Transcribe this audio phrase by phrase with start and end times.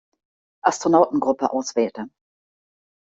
[0.63, 2.07] Astronautengruppe auswählte.